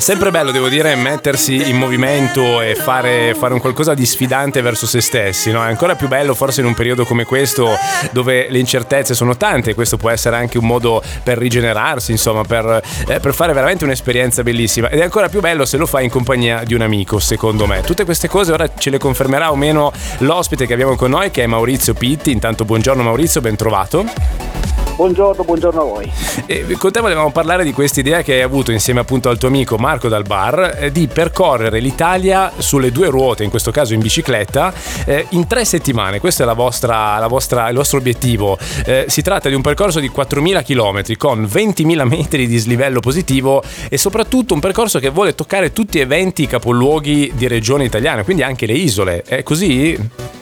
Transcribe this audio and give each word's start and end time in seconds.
Sempre 0.00 0.30
bello, 0.30 0.50
devo 0.50 0.70
dire, 0.70 0.94
mettersi 0.94 1.68
in 1.68 1.76
movimento 1.76 2.62
e 2.62 2.74
fare, 2.74 3.34
fare, 3.34 3.52
un 3.52 3.60
qualcosa 3.60 3.92
di 3.92 4.06
sfidante 4.06 4.62
verso 4.62 4.86
se 4.86 5.02
stessi. 5.02 5.52
No? 5.52 5.62
È 5.62 5.68
ancora 5.68 5.94
più 5.94 6.08
bello 6.08 6.34
forse 6.34 6.62
in 6.62 6.66
un 6.66 6.72
periodo 6.72 7.04
come 7.04 7.24
questo 7.24 7.76
dove 8.10 8.46
le 8.48 8.58
incertezze 8.58 9.12
sono 9.12 9.36
tante 9.36 9.74
questo 9.74 9.98
può 9.98 10.08
essere 10.08 10.36
anche 10.36 10.56
un 10.56 10.64
modo 10.64 11.02
per 11.22 11.36
rigenerarsi, 11.36 12.12
insomma, 12.12 12.44
per, 12.44 12.80
eh, 13.08 13.20
per, 13.20 13.34
fare 13.34 13.52
veramente 13.52 13.84
un'esperienza 13.84 14.42
bellissima. 14.42 14.88
Ed 14.88 15.00
è 15.00 15.02
ancora 15.02 15.28
più 15.28 15.40
bello 15.40 15.66
se 15.66 15.76
lo 15.76 15.84
fai 15.84 16.04
in 16.04 16.10
compagnia 16.10 16.62
di 16.64 16.72
un 16.72 16.80
amico, 16.80 17.18
secondo 17.18 17.66
me. 17.66 17.82
Tutte 17.82 18.06
queste 18.06 18.26
cose 18.26 18.52
ora 18.52 18.70
ce 18.74 18.88
le 18.88 18.98
confermerà 18.98 19.52
o 19.52 19.54
meno 19.54 19.92
l'ospite 20.18 20.66
che 20.66 20.72
abbiamo 20.72 20.96
con 20.96 21.10
noi, 21.10 21.30
che 21.30 21.42
è 21.42 21.46
Maurizio 21.46 21.92
Pitti. 21.92 22.32
Intanto 22.32 22.64
buongiorno 22.64 23.02
Maurizio, 23.02 23.42
ben 23.42 23.54
trovato. 23.54 24.59
Buongiorno, 24.96 25.44
buongiorno 25.44 25.80
a 25.80 25.84
voi. 25.84 26.12
E 26.46 26.64
con 26.78 26.92
te 26.92 27.00
volevamo 27.00 27.30
parlare 27.30 27.64
di 27.64 27.72
questa 27.72 28.00
idea 28.00 28.22
che 28.22 28.34
hai 28.34 28.42
avuto 28.42 28.70
insieme 28.70 29.00
appunto 29.00 29.28
al 29.28 29.38
tuo 29.38 29.48
amico 29.48 29.76
Marco 29.76 30.08
Dal 30.08 30.24
Bar 30.24 30.76
eh, 30.78 30.92
di 30.92 31.06
percorrere 31.06 31.80
l'Italia 31.80 32.52
sulle 32.58 32.92
due 32.92 33.08
ruote, 33.08 33.44
in 33.44 33.50
questo 33.50 33.70
caso 33.70 33.94
in 33.94 34.00
bicicletta, 34.00 34.72
eh, 35.06 35.26
in 35.30 35.46
tre 35.46 35.64
settimane. 35.64 36.20
Questo 36.20 36.42
è 36.42 36.46
la 36.46 36.52
vostra, 36.52 37.18
la 37.18 37.28
vostra, 37.28 37.68
il 37.68 37.76
vostro 37.76 37.98
obiettivo. 37.98 38.58
Eh, 38.84 39.06
si 39.08 39.22
tratta 39.22 39.48
di 39.48 39.54
un 39.54 39.62
percorso 39.62 40.00
di 40.00 40.10
4.000 40.14 40.62
km 40.64 41.16
con 41.16 41.42
20.000 41.42 42.06
metri 42.06 42.46
di 42.46 42.58
slivello 42.58 43.00
positivo 43.00 43.62
e 43.88 43.96
soprattutto 43.96 44.54
un 44.54 44.60
percorso 44.60 44.98
che 44.98 45.08
vuole 45.08 45.34
toccare 45.34 45.72
tutti 45.72 45.98
e 45.98 46.06
20 46.06 46.46
capoluoghi 46.46 47.32
di 47.34 47.48
regione 47.48 47.84
italiane, 47.84 48.24
quindi 48.24 48.42
anche 48.42 48.66
le 48.66 48.74
isole. 48.74 49.22
È 49.22 49.42
così? 49.42 50.39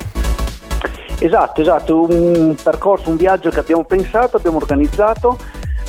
Esatto, 1.21 1.61
esatto, 1.61 2.03
un 2.09 2.55
percorso, 2.63 3.11
un 3.11 3.17
viaggio 3.17 3.51
che 3.51 3.59
abbiamo 3.59 3.83
pensato, 3.85 4.37
abbiamo 4.37 4.59
organizzato 4.59 5.37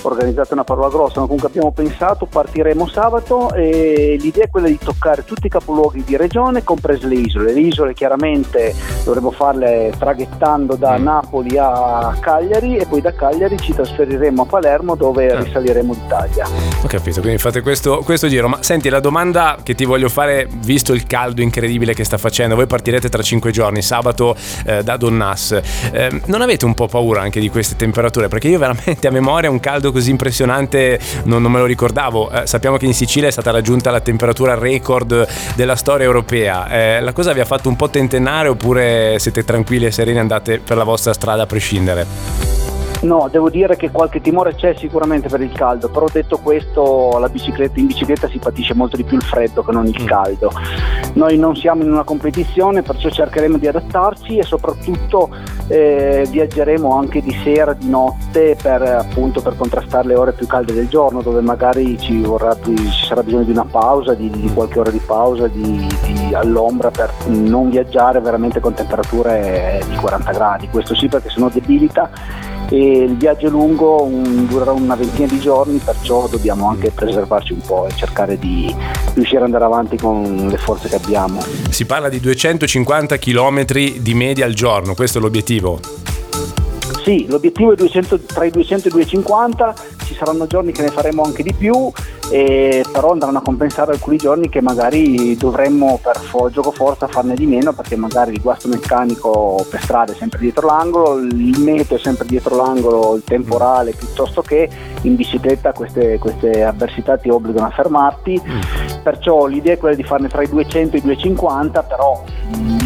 organizzata 0.08 0.53
una 0.53 0.64
parola 0.64 0.88
grossa, 0.89 1.19
ma 1.19 1.25
comunque 1.25 1.50
abbiamo 1.50 1.72
pensato, 1.72 2.25
partiremo 2.25 2.88
sabato 2.88 3.53
e 3.53 4.17
l'idea 4.19 4.45
è 4.45 4.50
quella 4.50 4.67
di 4.67 4.78
toccare 4.78 5.25
tutti 5.25 5.47
i 5.47 5.50
capoluoghi 5.50 6.03
di 6.03 6.17
regione, 6.17 6.64
comprese 6.64 7.08
le 7.08 7.16
isole. 7.16 7.53
Le 7.53 7.59
isole 7.59 7.94
chiaramente 7.94 8.73
dovremo 9.03 9.31
farle 9.31 9.94
traghettando 9.97 10.75
da 10.75 10.97
mm. 10.97 11.03
Napoli 11.03 11.58
a 11.58 12.16
Cagliari 12.19 12.78
e 12.78 12.86
poi 12.86 13.02
da 13.02 13.14
Cagliari 13.14 13.58
ci 13.58 13.73
trasferiremo 13.73 14.44
a 14.44 14.45
Palermo 14.45 14.95
dove 14.95 15.28
eh. 15.28 15.44
risaliremo 15.44 15.94
l'Italia. 15.94 16.47
Ho 16.84 16.88
capito, 16.88 17.22
quindi 17.22 17.39
fate 17.39 17.61
questo, 17.61 18.02
questo 18.03 18.28
giro. 18.28 18.47
Ma 18.47 18.61
senti, 18.61 18.89
la 18.89 19.00
domanda 19.00 19.58
che 19.63 19.75
ti 19.75 19.86
voglio 19.86 20.09
fare, 20.09 20.47
visto 20.50 20.94
il 20.94 21.06
caldo 21.06 21.41
incredibile 21.41 21.94
che 21.94 22.03
sta 22.03 22.17
facendo, 22.17 22.56
voi 22.56 22.67
partirete 22.67 23.09
tra 23.09 23.22
cinque 23.22 23.52
giorni, 23.52 23.81
sabato 23.81 24.36
eh, 24.66 24.84
da 24.84 24.97
Donnas. 24.97 25.59
Eh, 25.91 26.22
non 26.25 26.41
avete 26.41 26.66
un 26.66 26.73
po' 26.73 26.88
paura 26.88 27.22
anche 27.22 27.39
di 27.39 27.50
queste 27.50 27.75
temperature? 27.75 28.28
Perché 28.28 28.47
io 28.47 28.59
veramente 28.59 29.08
a 29.08 29.11
memoria 29.11 29.50
un 29.50 29.59
caldo 29.59 29.89
caldo 29.90 29.92
così 29.92 30.09
impressionante 30.12 31.00
non, 31.23 31.42
non 31.42 31.52
me 31.52 31.59
lo 31.59 31.66
ricordavo. 31.66 32.32
Eh, 32.32 32.48
sappiamo 32.48 32.78
che 32.78 32.86
in 32.86 32.94
Sicilia 32.94 33.28
è 33.28 33.32
stata 33.32 33.52
raggiunta 33.52 33.92
la 33.92 34.00
temperatura 34.00 34.56
record 34.56 35.28
della 35.56 35.76
storia 35.76 36.06
europea. 36.06 36.70
Eh, 36.70 37.02
la 37.02 37.14
cosa 37.14 37.34
vi 37.34 37.40
ha 37.40 37.46
fatto 37.46 37.70
un 37.70 37.76
po' 37.76 37.90
tentennare 37.90 38.48
oppure 38.48 39.18
siete 39.20 39.44
tranquilli 39.44 39.86
e 39.86 39.92
sereni 39.92 40.18
e 40.18 40.22
andate 40.22 40.59
per 40.59 40.78
la 40.78 40.84
vostra 40.84 41.14
strada 41.14 41.44
a 41.44 41.46
prescindere? 41.46 42.59
No, 43.02 43.30
devo 43.31 43.50
dire 43.50 43.78
che 43.78 43.92
qualche 43.92 44.19
timore 44.19 44.55
c'è 44.55 44.75
sicuramente 44.75 45.30
per 45.30 45.39
il 45.39 45.53
caldo, 45.53 45.88
però 45.88 46.05
detto 46.11 46.38
questo 46.39 47.25
bicicletta, 47.31 47.80
in 47.80 47.88
bicicletta 47.88 48.28
si 48.28 48.39
patisce 48.39 48.73
molto 48.73 48.97
di 48.97 49.03
più 49.03 49.16
il 49.16 49.23
freddo 49.23 49.64
che 49.64 49.72
non 49.72 49.86
il 49.86 49.95
mm. 50.02 50.06
caldo. 50.06 50.52
Noi 51.14 51.38
non 51.38 51.56
siamo 51.56 51.83
in 51.83 51.91
una 51.91 52.03
competizione, 52.03 52.81
perciò 52.81 53.09
cercheremo 53.09 53.58
di 53.58 53.67
adattarci 53.67 54.38
e 54.38 54.44
soprattutto 54.44 55.30
eh, 55.67 56.28
viaggeremo 56.30 56.94
anche 56.94 57.22
di 57.22 57.33
sera, 57.41 57.72
di 57.72 57.89
notte 57.89 58.58
per, 58.61 58.81
appunto, 58.81 59.41
per 59.41 59.56
contrastare 59.56 60.08
le 60.08 60.16
ore 60.16 60.34
più 60.34 60.45
calde 60.45 60.73
del 60.73 60.89
giorno, 60.89 61.22
dove 61.22 61.39
magari 61.39 61.97
ci, 62.00 62.19
vorrà, 62.22 62.57
ci 62.62 63.06
sarà 63.06 63.24
bisogno 63.24 63.44
di 63.44 63.51
una 63.51 63.66
pausa, 63.66 64.13
di, 64.13 64.29
di 64.29 64.51
qualche 64.53 64.79
ora 64.79 64.91
di 64.91 65.01
pausa 65.06 65.47
di, 65.47 65.88
di, 66.03 66.34
all'ombra 66.34 66.91
per 66.91 67.12
non 67.28 67.69
viaggiare 67.69 68.19
veramente 68.19 68.59
con 68.59 68.74
temperature 68.74 69.81
di 69.88 69.95
40 69.95 70.31
gradi. 70.31 70.68
Questo 70.68 70.95
sì 70.95 71.07
perché 71.07 71.29
sennò 71.29 71.47
debilita 71.47 72.09
e 72.69 73.03
il 73.03 73.16
viaggio 73.16 73.47
è 73.47 73.50
lungo, 73.50 74.03
un, 74.03 74.46
durerà 74.47 74.72
una 74.72 74.96
ventina 74.96 75.28
di 75.28 75.40
giorni, 75.40 75.80
perciò 75.80 76.28
dobbiamo 76.28 76.69
anche 76.69 76.91
preservarci 76.91 77.53
un 77.53 77.62
po' 77.62 77.88
e 77.88 77.96
cercare 77.96 78.38
di 78.38 78.74
riuscire 79.13 79.40
ad 79.40 79.46
andare 79.46 79.66
avanti 79.66 79.97
con 79.97 80.47
le 80.50 80.57
forze 80.57 80.88
che 80.88 80.96
abbiamo. 80.96 81.41
Si 81.69 81.85
parla 81.85 82.09
di 82.09 82.19
250 82.19 83.18
km 83.18 83.66
di 83.66 84.13
media 84.13 84.46
al 84.46 84.53
giorno, 84.53 84.94
questo 84.94 85.18
è 85.18 85.22
l'obiettivo? 85.22 85.80
Sì, 87.03 87.25
l'obiettivo 87.28 87.74
è 87.74 87.75
200, 87.75 88.19
tra 88.19 88.46
i 88.46 88.52
200 88.52 88.88
e 88.88 88.90
i 88.90 88.91
250, 88.91 89.75
ci 90.06 90.13
saranno 90.13 90.46
giorni 90.46 90.72
che 90.72 90.81
ne 90.81 90.90
faremo 90.90 91.24
anche 91.24 91.41
di 91.41 91.53
più, 91.53 91.91
e 92.29 92.85
però 92.91 93.12
andranno 93.12 93.40
a 93.40 93.41
compensare 93.41 93.91
alcuni 93.91 94.17
giorni 94.17 94.50
che 94.50 94.62
magari 94.62 95.35
dovremmo 95.35 96.00
per 96.01 96.19
gioco 96.51 96.72
forza 96.72 97.07
farne 97.07 97.35
di 97.35 97.45
meno 97.45 97.73
perché 97.73 97.95
magari 97.95 98.34
il 98.34 98.41
guasto 98.41 98.67
meccanico 98.67 99.66
per 99.69 99.81
strada 99.81 100.12
è 100.12 100.16
sempre 100.16 100.39
dietro 100.39 100.68
l'angolo, 100.68 101.18
il 101.18 101.59
meteo 101.59 101.97
è 101.97 102.00
sempre 102.00 102.28
dietro 102.28 102.56
l'angolo, 102.56 103.16
il 103.16 103.23
temporale 103.23 103.94
piuttosto 103.94 104.41
che 104.41 104.69
in 105.01 105.16
bicicletta 105.16 105.73
queste, 105.73 106.18
queste 106.19 106.63
avversità 106.63 107.18
ti 107.18 107.29
obbligano 107.29 107.68
a 107.68 107.72
fermarti, 107.72 108.41
mm. 108.41 108.88
Perciò 109.00 109.46
l'idea 109.46 109.74
è 109.74 109.78
quella 109.78 109.96
di 109.96 110.04
farne 110.04 110.28
tra 110.28 110.42
i 110.42 110.50
200 110.50 110.96
e 110.96 111.00
i 111.00 111.02
250, 111.02 111.84
però 111.84 112.24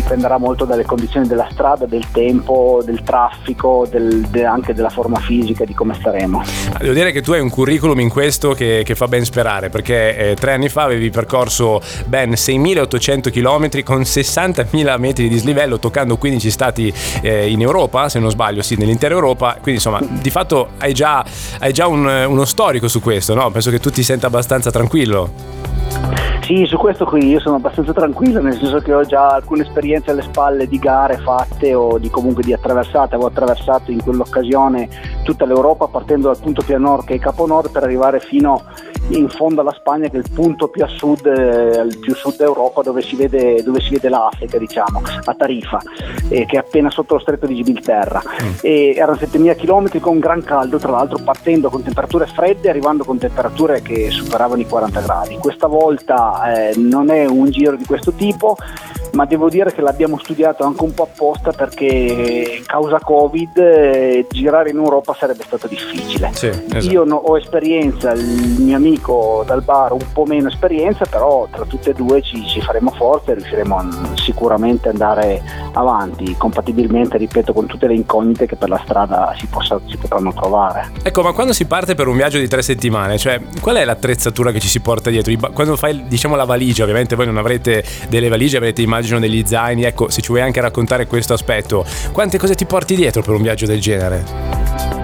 dipenderà 0.04 0.38
molto 0.38 0.66
dalle 0.66 0.84
condizioni 0.84 1.28
della 1.28 1.48
strada, 1.52 1.86
del 1.86 2.12
tempo, 2.12 2.82
del 2.84 3.04
traffico, 3.04 3.88
del, 3.90 4.22
de, 4.30 4.46
anche 4.46 4.74
della 4.74 4.90
forma 4.90 5.20
fisica, 5.20 5.64
di 5.66 5.74
come 5.74 5.94
staremo. 5.94 6.44
Devo 6.80 6.94
dire 6.94 7.12
che 7.12 7.22
tu 7.22 7.32
hai 7.32 7.40
un 7.40 7.50
curriculum 7.50 8.00
in 8.00 8.10
questo 8.10 8.52
che, 8.54 8.84
che 8.86 8.96
fa 8.96 9.08
ben 9.08 9.24
sperare, 9.24 9.70
perché 9.70 10.32
eh, 10.32 10.36
tre 10.36 10.54
anni 10.54 10.70
fa 10.70 10.84
avevi 10.84 11.10
percorso 11.10 11.82
ben 12.06 12.32
6.800 12.32 13.32
km 13.32 13.84
con 13.84 14.02
60.000 14.02 15.00
metri 15.00 15.24
di 15.24 15.30
dislivello, 15.30 15.80
toccando 15.80 16.18
15 16.18 16.52
stati 16.52 16.94
eh, 17.22 17.50
in 17.50 17.62
Europa, 17.62 18.10
se 18.10 18.20
non 18.20 18.30
sbaglio, 18.30 18.62
sì, 18.62 18.76
nell'intera 18.76 19.14
Europa. 19.14 19.54
Quindi 19.54 19.74
insomma, 19.74 20.00
di 20.02 20.30
fatto 20.30 20.70
hai 20.80 20.94
già, 20.94 21.24
hai 21.60 21.72
già 21.72 21.88
un, 21.88 22.06
uno 22.06 22.46
storico 22.46 22.88
su 22.88 23.02
questo, 23.02 23.34
no? 23.34 23.50
Penso 23.52 23.70
che 23.72 23.80
tu 23.80 23.90
ti 23.90 24.04
senta 24.04 24.28
abbastanza 24.28 24.70
tranquillo. 24.70 25.63
Sì, 26.44 26.66
su 26.66 26.76
questo 26.76 27.06
qui 27.06 27.26
io 27.26 27.40
sono 27.40 27.56
abbastanza 27.56 27.94
tranquillo, 27.94 28.42
nel 28.42 28.58
senso 28.58 28.80
che 28.80 28.94
ho 28.94 29.04
già 29.04 29.30
alcune 29.30 29.64
esperienze 29.64 30.12
alle 30.12 30.24
spalle 30.24 30.68
di 30.68 30.78
gare 30.78 31.18
fatte 31.18 31.74
o 31.74 31.98
di 31.98 32.10
comunque 32.10 32.44
di 32.44 32.52
attraversate. 32.52 33.16
Avevo 33.16 33.30
attraversato 33.30 33.92
in 33.92 34.04
quell'occasione 34.04 34.90
tutta 35.24 35.46
l'Europa 35.46 35.88
partendo 35.88 36.28
dal 36.28 36.40
punto 36.40 36.62
più 36.62 36.76
a 36.76 36.80
nord 36.80 37.06
che 37.06 37.14
è 37.14 37.20
Capo 37.20 37.48
Nord 37.48 37.72
per 37.72 37.84
arrivare 37.84 38.20
fino 38.20 38.62
in 39.10 39.30
fondo 39.30 39.62
alla 39.62 39.74
Spagna 39.74 40.10
che 40.10 40.18
è 40.18 40.20
il 40.20 40.30
punto 40.34 40.68
più 40.68 40.84
a 40.84 40.88
sud, 40.88 41.26
eh, 41.26 41.88
più 42.00 42.14
sud 42.14 42.36
d'Europa 42.36 42.82
dove 42.82 43.02
si 43.02 43.16
vede, 43.16 43.64
dove 43.64 43.80
si 43.80 43.92
vede 43.92 44.10
l'Africa 44.10 44.58
diciamo, 44.58 45.02
a 45.24 45.34
Tarifa, 45.34 45.80
eh, 46.30 46.46
che 46.46 46.56
è 46.56 46.60
appena 46.60 46.90
sotto 46.90 47.16
lo 47.16 47.20
stretto 47.22 47.46
di 47.46 47.56
Gibilterra. 47.56 48.22
Mm. 48.22 48.52
E 48.62 48.94
erano 48.98 49.18
7000 49.18 49.56
km 49.56 50.00
con 50.00 50.20
gran 50.20 50.44
caldo, 50.44 50.78
tra 50.78 50.92
l'altro 50.92 51.20
partendo 51.24 51.70
con 51.70 51.84
temperature 51.84 52.28
fredde 52.28 52.68
e 52.68 52.70
arrivando 52.70 53.06
con 53.06 53.18
temperature 53.18 53.82
che 53.82 54.10
superavano 54.10 54.62
i 54.62 54.68
40 54.68 55.02
gradi. 55.02 55.38
Questa 55.38 55.68
volta 55.68 56.33
eh, 56.54 56.74
non 56.78 57.10
è 57.10 57.26
un 57.26 57.50
giro 57.50 57.76
di 57.76 57.86
questo 57.86 58.12
tipo, 58.14 58.58
ma 59.14 59.26
devo 59.26 59.50
dire 59.50 59.72
che 59.72 59.82
l'abbiamo 59.82 60.18
studiato 60.18 60.64
anche 60.64 60.84
un 60.84 60.94
po' 60.94 61.04
apposta 61.04 61.52
perché 61.52 62.62
causa 62.66 63.00
Covid 63.00 63.58
eh, 63.58 64.28
girare 64.30 64.72
in 64.72 64.78
Europa 64.78 65.14
sarebbe 65.14 65.44
stato 65.44 65.68
difficile. 65.68 66.32
Sì, 66.34 66.48
esatto. 66.48 66.86
Io 66.86 67.04
no, 67.04 67.16
ho 67.16 67.38
esperienza, 67.38 68.12
il 68.12 68.56
mio 68.60 68.76
amico 68.76 69.44
dal 69.46 69.62
bar 69.62 69.92
un 69.94 70.06
po' 70.12 70.26
meno 70.26 70.50
esperienza, 70.50 71.06
però 71.06 71.48
tra 71.52 71.66
tutte 71.66 71.92
e 71.92 71.94
due 71.94 72.22
ci, 72.22 72.46
ci 72.48 72.62
faremo 72.62 72.92
forza 72.92 73.32
e 73.32 73.36
riusciremo 73.36 73.78
a, 73.78 73.88
sicuramente 74.16 74.90
ad 74.90 75.00
andare 75.00 75.42
avanti, 75.74 76.36
compatibilmente, 76.38 77.18
ripeto, 77.18 77.54
con 77.54 77.66
tutte 77.66 77.88
le 77.88 77.96
incognite 77.96 78.46
che 78.46 78.56
per 78.56 78.70
la 78.70 78.80
strada 78.84 79.34
si, 79.38 79.48
possa, 79.48 79.80
si 79.88 79.98
potranno 79.98 80.34
trovare. 80.34 80.92
Ecco, 81.04 81.22
ma 81.22 81.32
quando 81.32 81.54
si 81.54 81.66
parte 81.66 81.96
per 81.96 82.08
un 82.08 82.16
viaggio 82.16 82.40
di 82.40 82.48
tre 82.48 82.62
settimane, 82.62 83.18
cioè 83.18 83.42
qual 83.60 83.76
è 83.76 83.86
l'attrezzatura 83.86 84.52
che 84.52 84.60
ci 84.60 84.68
si 84.68 84.80
porta 84.80 85.10
dietro? 85.10 85.34
Quando 85.54 85.76
fai 85.76 86.06
diciamo 86.08 86.36
la 86.36 86.46
valigia, 86.46 86.84
ovviamente 86.84 87.16
voi 87.16 87.26
non 87.26 87.38
avrete 87.38 87.84
delle 88.10 88.30
valigie, 88.30 88.58
avrete 88.58 88.82
immagino 88.82 89.20
degli 89.20 89.44
zaini, 89.46 89.84
ecco 89.84 90.10
se 90.10 90.22
ci 90.22 90.30
vuoi 90.30 90.42
anche 90.42 90.62
raccontare 90.62 91.08
questo 91.08 91.34
aspetto, 91.34 91.86
quante 92.12 92.38
cose 92.38 92.56
ti 92.56 92.66
porti 92.66 92.96
dietro 92.96 93.22
per 93.22 93.34
un 93.34 93.42
viaggio 93.42 93.66
del 93.66 93.82
genere? 93.82 94.24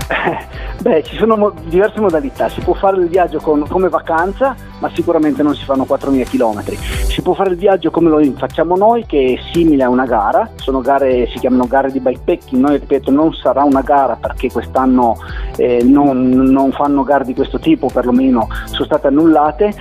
Beh, 0.81 1.04
ci 1.04 1.18
sono 1.18 1.54
diverse 1.66 2.00
modalità, 2.00 2.48
si 2.48 2.62
può 2.62 2.74
fare 2.74 3.02
il 3.02 3.10
viaggio 3.10 3.40
con, 3.40 3.68
come 3.68 3.90
vacanza, 3.90 4.56
ma 4.80 4.90
sicuramente 4.94 5.44
non 5.44 5.54
si 5.54 5.66
fanno 5.66 5.84
4.000 5.84 6.24
km. 6.24 6.64
Si 7.10 7.22
può 7.22 7.34
fare 7.34 7.50
il 7.50 7.58
viaggio 7.58 7.92
come 7.92 8.10
lo 8.10 8.22
facciamo 8.38 8.78
noi, 8.78 9.06
che 9.06 9.38
è 9.38 9.52
simile 9.52 9.84
a 9.84 9.90
una 9.90 10.06
gara, 10.06 10.50
sono 10.56 10.80
gare, 10.80 11.28
si 11.34 11.40
chiamano 11.40 11.68
gare 11.68 11.92
di 11.92 12.00
bikepacking, 12.00 12.62
noi 12.62 12.78
ripeto 12.78 13.12
non 13.12 13.34
sarà 13.34 13.64
una 13.64 13.81
gara 13.81 14.16
perché 14.16 14.50
quest'anno 14.50 15.18
eh, 15.58 15.84
non, 15.84 16.30
non, 16.30 16.72
fanno 16.72 17.04
gare 17.04 17.26
di 17.26 17.34
questo 17.34 17.60
tipo, 17.60 17.88
perlomeno 17.88 18.48
sono 18.66 18.86
state 18.86 19.08
annullate, 19.08 19.74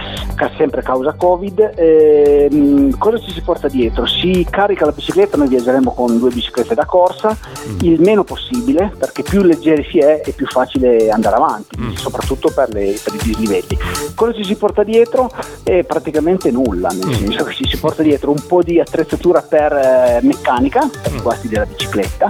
sempre 0.56 0.80
a 0.80 0.82
causa 0.82 1.14
Covid. 1.14 1.74
Eh, 1.76 2.90
cosa 2.98 3.18
ci 3.18 3.30
si 3.30 3.40
porta 3.42 3.68
dietro? 3.68 4.04
Si 4.04 4.44
carica 4.50 4.84
la 4.84 4.92
bicicletta, 4.92 5.36
noi 5.36 5.48
viaggeremo 5.48 5.92
con 5.92 6.18
due 6.18 6.30
biciclette 6.30 6.74
da 6.74 6.86
corsa, 6.86 7.36
mm. 7.36 7.78
il 7.82 8.00
meno 8.00 8.24
possibile, 8.24 8.92
perché 8.98 9.22
più 9.22 9.42
leggeri 9.42 9.84
si 9.84 9.98
è 9.98 10.22
è 10.22 10.32
più 10.32 10.46
facile 10.46 10.87
andare 11.10 11.36
avanti, 11.36 11.76
mm. 11.80 11.92
soprattutto 11.94 12.50
per, 12.50 12.68
le, 12.70 12.98
per, 13.02 13.14
i 13.14 13.18
dislivelli. 13.22 13.78
Cosa 14.14 14.32
ci 14.32 14.44
si 14.44 14.54
porta 14.56 14.82
dietro? 14.82 15.30
È 15.62 15.84
praticamente 15.84 16.50
nulla, 16.50 16.88
nel 16.88 17.06
mm. 17.06 17.12
senso 17.12 17.44
che 17.44 17.54
ci 17.54 17.68
si 17.68 17.76
porta 17.78 18.02
dietro 18.02 18.30
un 18.30 18.42
po' 18.46 18.62
di 18.62 18.80
attrezzatura 18.80 19.42
per 19.42 19.72
eh, 19.72 20.20
meccanica, 20.22 20.88
per 21.02 21.12
i 21.12 21.16
mm. 21.16 21.22
guasti 21.22 21.48
della 21.48 21.66
bicicletta, 21.66 22.26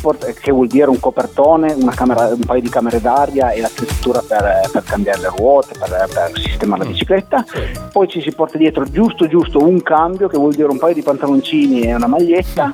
porta, 0.00 0.26
che 0.26 0.52
vuol 0.52 0.66
dire 0.66 0.88
un 0.90 1.00
copertone, 1.00 1.76
camera, 1.94 2.26
un 2.28 2.44
paio 2.44 2.60
di 2.60 2.68
camere 2.68 3.00
d'aria 3.00 3.50
e 3.50 3.60
l'attrezzatura 3.60 4.22
per, 4.26 4.68
per 4.70 4.82
cambiare 4.84 5.20
le 5.20 5.32
ruote, 5.36 5.74
per, 5.78 6.08
per 6.12 6.30
sistemare 6.38 6.82
la 6.82 6.88
mm. 6.88 6.92
bicicletta. 6.92 7.44
Poi 7.90 8.08
ci 8.08 8.20
si 8.20 8.32
porta 8.32 8.58
dietro 8.58 8.84
giusto 8.84 9.26
giusto 9.26 9.58
un 9.58 9.82
cambio 9.82 10.28
che 10.28 10.36
vuol 10.36 10.54
dire 10.54 10.68
un 10.68 10.78
paio 10.78 10.94
di 10.94 11.02
pantaloncini 11.02 11.82
e 11.82 11.94
una 11.94 12.06
maglietta 12.06 12.72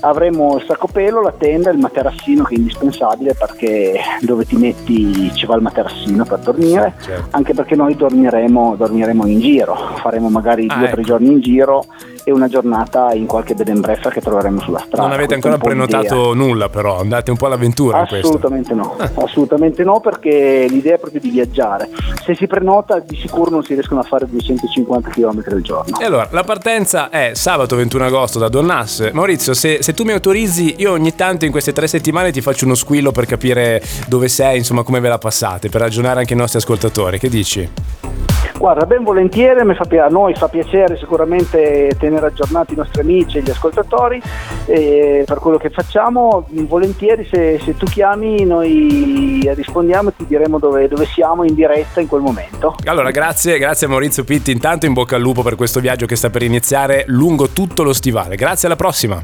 avremo 0.00 0.56
il 0.56 0.64
sacco 0.66 0.86
pelo, 0.86 1.22
la 1.22 1.32
tenda 1.32 1.70
il 1.70 1.78
materassino 1.78 2.44
che 2.44 2.54
è 2.54 2.58
indispensabile 2.58 3.34
perché 3.34 3.98
dove 4.20 4.44
ti 4.44 4.56
metti 4.56 5.32
ci 5.34 5.46
va 5.46 5.56
il 5.56 5.62
materassino 5.62 6.24
per 6.24 6.38
dormire, 6.38 6.94
certo. 7.00 7.28
anche 7.30 7.54
perché 7.54 7.74
noi 7.74 7.94
dormiremo, 7.94 8.76
dormiremo 8.76 9.26
in 9.26 9.40
giro, 9.40 9.74
faremo 9.96 10.28
magari 10.28 10.66
ah, 10.68 10.74
due 10.74 10.82
o 10.82 10.86
ecco. 10.86 10.94
tre 10.94 11.02
giorni 11.02 11.32
in 11.32 11.40
giro 11.40 11.84
e 12.28 12.32
una 12.32 12.46
giornata 12.46 13.12
in 13.14 13.24
qualche 13.24 13.54
bed 13.54 13.70
and 13.70 13.80
breakfast 13.80 14.14
che 14.14 14.20
troveremo 14.20 14.60
sulla 14.60 14.80
strada. 14.80 15.02
Non 15.02 15.12
avete 15.12 15.32
ancora 15.32 15.56
prenotato 15.56 16.34
nulla 16.34 16.68
però, 16.68 17.00
andate 17.00 17.30
un 17.30 17.38
po' 17.38 17.46
all'avventura. 17.46 18.00
Assolutamente 18.00 18.74
no, 18.74 18.96
ah. 18.98 19.10
assolutamente 19.14 19.82
no 19.82 20.00
perché 20.00 20.66
l'idea 20.68 20.96
è 20.96 20.98
proprio 20.98 21.22
di 21.22 21.30
viaggiare. 21.30 21.88
Se 22.22 22.34
si 22.34 22.46
prenota 22.46 22.98
di 22.98 23.16
sicuro 23.16 23.50
non 23.50 23.62
si 23.64 23.72
riescono 23.72 24.00
a 24.00 24.02
fare 24.02 24.26
250 24.28 25.08
km 25.08 25.42
al 25.46 25.60
giorno. 25.62 25.98
E 25.98 26.04
allora, 26.04 26.28
la 26.30 26.44
partenza 26.44 27.08
è 27.08 27.30
sabato 27.32 27.76
21 27.76 28.04
agosto 28.04 28.38
da 28.38 28.50
Donnas. 28.50 29.08
Maurizio, 29.12 29.54
se, 29.54 29.82
se 29.82 29.94
tu 29.94 30.04
mi 30.04 30.12
autorizzi, 30.12 30.74
io 30.76 30.92
ogni 30.92 31.14
tanto 31.14 31.46
in 31.46 31.50
queste 31.50 31.72
tre 31.72 31.86
settimane 31.86 32.30
ti 32.30 32.42
faccio 32.42 32.66
uno 32.66 32.74
squillo 32.74 33.10
per 33.10 33.24
capire 33.24 33.82
dove 34.06 34.28
sei, 34.28 34.58
insomma 34.58 34.82
come 34.82 35.00
ve 35.00 35.08
la 35.08 35.18
passate, 35.18 35.70
per 35.70 35.80
ragionare 35.80 36.20
anche 36.20 36.34
i 36.34 36.36
nostri 36.36 36.58
ascoltatori. 36.58 37.18
Che 37.18 37.30
dici? 37.30 38.16
Guarda, 38.58 38.86
ben 38.86 39.04
volentieri, 39.04 39.60
a 39.60 40.08
noi 40.08 40.34
fa 40.34 40.48
piacere 40.48 40.96
sicuramente 40.96 41.94
tenere 41.96 42.26
aggiornati 42.26 42.72
i 42.72 42.76
nostri 42.76 43.02
amici 43.02 43.38
e 43.38 43.42
gli 43.42 43.50
ascoltatori 43.50 44.20
per 44.66 45.38
quello 45.38 45.58
che 45.58 45.70
facciamo, 45.70 46.44
volentieri 46.50 47.24
se, 47.30 47.60
se, 47.62 47.76
tu 47.76 47.86
chiami 47.86 48.44
noi 48.44 49.48
rispondiamo 49.54 50.08
e 50.08 50.16
ti 50.16 50.26
diremo 50.26 50.58
dove, 50.58 50.88
dove, 50.88 51.06
siamo 51.06 51.44
in 51.44 51.54
diretta 51.54 52.00
in 52.00 52.08
quel 52.08 52.20
momento. 52.20 52.74
Allora 52.84 53.12
grazie, 53.12 53.58
grazie 53.58 53.86
a 53.86 53.90
Maurizio 53.90 54.24
Pitti, 54.24 54.50
intanto 54.50 54.86
in 54.86 54.92
bocca 54.92 55.14
al 55.14 55.22
lupo 55.22 55.42
per 55.42 55.54
questo 55.54 55.78
viaggio 55.78 56.06
che 56.06 56.16
sta 56.16 56.28
per 56.28 56.42
iniziare 56.42 57.04
lungo 57.06 57.50
tutto 57.50 57.84
lo 57.84 57.92
stivale, 57.92 58.34
grazie 58.34 58.66
alla 58.66 58.76
prossima. 58.76 59.22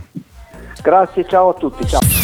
Grazie, 0.81 1.26
ciao 1.26 1.48
a 1.48 1.54
tutti, 1.54 1.84
ciao. 1.86 2.23